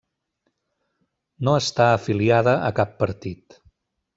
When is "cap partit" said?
2.81-3.61